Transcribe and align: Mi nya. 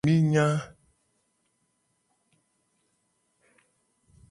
Mi 0.05 0.15
nya. 0.33 0.47